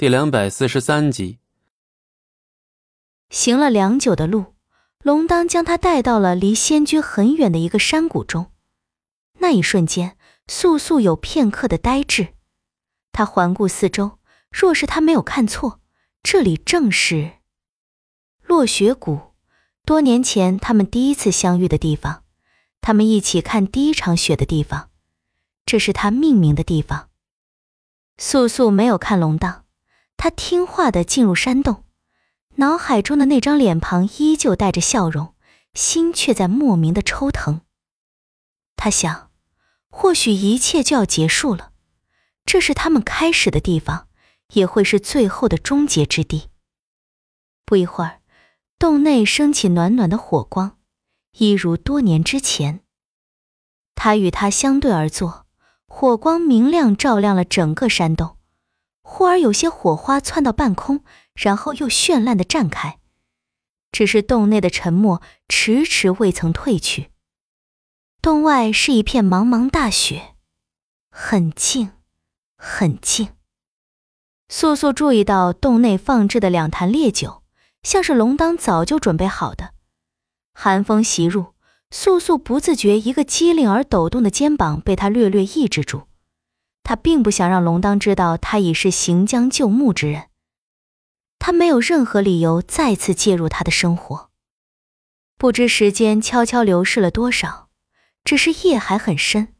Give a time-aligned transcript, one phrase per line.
[0.00, 1.40] 第两百四十三集。
[3.28, 4.54] 行了良久的路，
[5.02, 8.50] 龙当将他带到了离仙居很远的一个山谷中。
[9.40, 10.16] 那一瞬间，
[10.48, 12.28] 素素有片刻的呆滞。
[13.12, 14.18] 他环顾四周，
[14.50, 15.82] 若是他没有看错，
[16.22, 17.32] 这里正是
[18.40, 19.34] 落雪谷，
[19.84, 22.24] 多年前他们第一次相遇的地方，
[22.80, 24.88] 他们一起看第一场雪的地方，
[25.66, 27.10] 这是他命名的地方。
[28.16, 29.66] 素素没有看龙当。
[30.22, 31.84] 他听话的进入山洞，
[32.56, 35.34] 脑海中的那张脸庞依旧带着笑容，
[35.72, 37.62] 心却在莫名的抽疼。
[38.76, 39.30] 他想，
[39.88, 41.72] 或许一切就要结束了，
[42.44, 44.08] 这是他们开始的地方，
[44.52, 46.50] 也会是最后的终结之地。
[47.64, 48.20] 不一会儿，
[48.78, 50.76] 洞内升起暖暖的火光，
[51.38, 52.80] 一如多年之前。
[53.94, 55.46] 他与他相对而坐，
[55.86, 58.36] 火光明亮，照亮了整个山洞。
[59.12, 61.02] 忽而有些火花窜到半空，
[61.34, 63.00] 然后又绚烂的绽开。
[63.90, 67.10] 只是洞内的沉默迟迟未曾褪去。
[68.22, 70.36] 洞外是一片茫茫大雪，
[71.10, 71.90] 很静，
[72.56, 73.30] 很静。
[74.48, 77.42] 素素注意到洞内放置的两坛烈酒，
[77.82, 79.74] 像是龙当早就准备好的。
[80.54, 81.54] 寒风袭入，
[81.90, 86.06] 素素不自觉，一个机灵而抖动的肩膀被他略略抑制住。
[86.82, 90.28] 他并不想让龙当知道他已是行将就木之人，
[91.38, 94.30] 他没有任何理由再次介入他的生活。
[95.36, 97.70] 不知时间悄悄流逝了多少，
[98.24, 99.54] 只是夜还很深。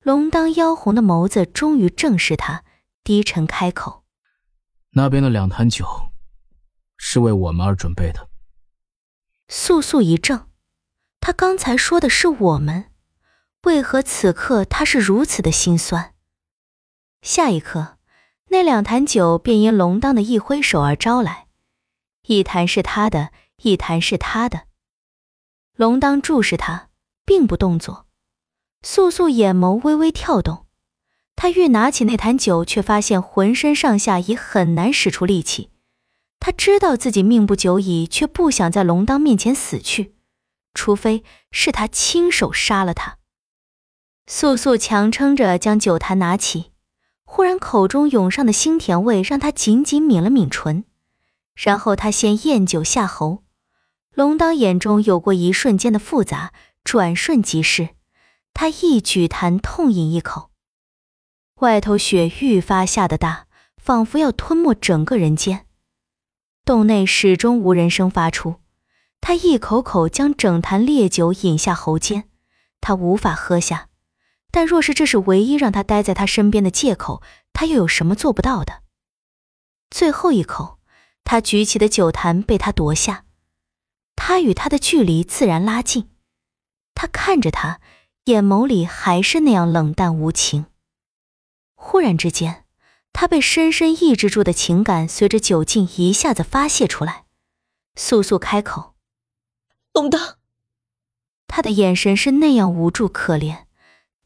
[0.00, 2.64] 龙当妖红的眸子终于正视他，
[3.02, 4.04] 低沉开口
[4.92, 5.86] ：“那边的两坛酒，
[6.96, 8.28] 是为我们而准备的。”
[9.48, 10.46] 素素一怔，
[11.20, 12.90] 他刚才说的是我们，
[13.62, 16.15] 为何此刻他是如此的心酸？
[17.26, 17.98] 下一刻，
[18.50, 21.48] 那两坛酒便因龙当的一挥手而招来，
[22.28, 23.32] 一坛是他的，
[23.62, 24.66] 一坛是他的。
[25.74, 26.88] 龙当注视他，
[27.24, 28.06] 并不动作。
[28.82, 30.66] 素素眼眸微微跳动，
[31.34, 35.70] 他欲拿起那坛酒，却发现浑身上下已很难使出力气。
[36.38, 40.14] 他知道自己命不久矣，却不想在龙当面前死去，
[40.74, 43.18] 除非是他亲手杀了他。
[44.28, 46.70] 素素强撑着将酒坛拿起。
[47.28, 50.84] 忽然，口中涌上的腥甜味让他紧紧抿了抿唇，
[51.54, 53.42] 然后他先咽酒下喉。
[54.14, 57.90] 龙当眼中有过一瞬间的复杂，转瞬即逝。
[58.54, 60.50] 他一举坛，痛饮一口。
[61.56, 65.66] 外头雪愈发下得大，仿佛要吞没整个人间。
[66.64, 68.56] 洞内始终无人声发出。
[69.20, 72.24] 他一口口将整坛烈酒饮下喉间，
[72.80, 73.88] 他无法喝下。
[74.56, 77.22] 但若是这是唯一让他待在他身边的借口，
[77.52, 78.80] 他又有什么做不到的？
[79.90, 80.78] 最后一口，
[81.24, 83.26] 他举起的酒坛被他夺下，
[84.14, 86.08] 他与他的距离自然拉近。
[86.94, 87.82] 他看着他，
[88.24, 90.64] 眼眸里还是那样冷淡无情。
[91.74, 92.64] 忽然之间，
[93.12, 97.26] 他被深深抑制住的情感随着酒劲一下子发泄出来，
[97.94, 98.94] 速速开口
[99.92, 100.38] ：“龙当。”
[101.46, 103.65] 他的眼神是那样无助可怜。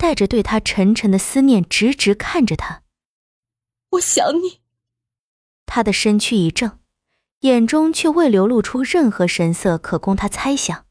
[0.00, 2.82] 带着对他沉沉的思念，直直看着他。
[3.90, 4.60] 我想你。
[5.66, 6.78] 他的身躯一怔，
[7.40, 10.86] 眼中却未流露出任何神色可供他猜想。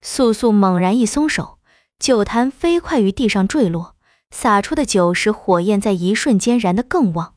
[0.00, 1.58] 素素猛然一松手，
[1.98, 3.94] 酒坛飞快于地上坠落，
[4.30, 7.34] 洒出的酒使火焰在一瞬间燃得更旺。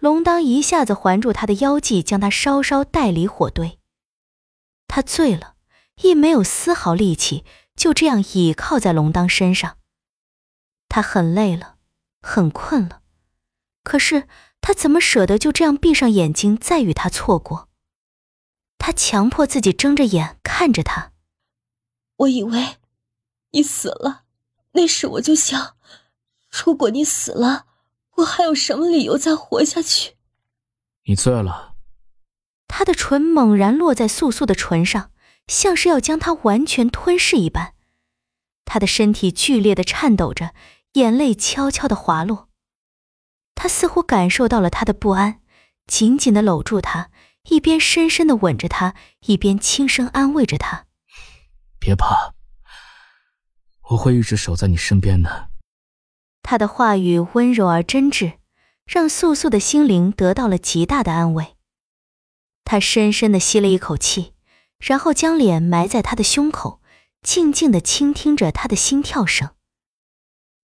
[0.00, 3.78] 龙当一下子环住他的腰际，将他稍稍带离火堆。
[4.88, 5.54] 他醉了，
[6.02, 7.44] 亦没有丝毫力气，
[7.76, 9.76] 就这样倚靠在龙当身上。
[10.94, 11.74] 他很累了，
[12.22, 13.02] 很困了，
[13.82, 14.28] 可是
[14.60, 17.68] 他怎么舍得就这样闭上眼睛再与他错过？
[18.78, 21.10] 他强迫自己睁着眼看着他。
[22.18, 22.76] 我以为
[23.50, 24.22] 你死了，
[24.74, 25.74] 那时我就想，
[26.48, 27.66] 如果你死了，
[28.18, 30.14] 我还有什么理由再活下去？
[31.06, 31.74] 你醉了。
[32.68, 35.10] 他的唇猛然落在素素的唇上，
[35.48, 37.74] 像是要将她完全吞噬一般。
[38.64, 40.54] 他的身体剧烈的颤抖着。
[40.94, 42.48] 眼泪悄悄的滑落，
[43.56, 45.40] 他似乎感受到了他的不安，
[45.88, 47.10] 紧紧的搂住他，
[47.50, 48.94] 一边深深的吻着他，
[49.26, 50.86] 一边轻声安慰着他
[51.80, 52.34] ：“别怕，
[53.90, 55.50] 我会一直守在你身边的。”
[56.42, 58.34] 他的话语温柔而真挚，
[58.86, 61.56] 让素素的心灵得到了极大的安慰。
[62.64, 64.34] 他深深的吸了一口气，
[64.78, 66.80] 然后将脸埋在他的胸口，
[67.20, 69.50] 静静的倾听着他的心跳声。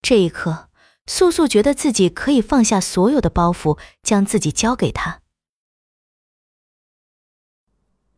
[0.03, 0.71] 这一刻，
[1.07, 5.23] 素素觉得自己可以放下所有的包袱，将自己交给他。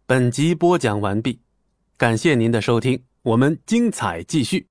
[0.06, 1.40] 本集播讲完毕，
[1.96, 4.68] 感谢您的收听，我们精彩继续。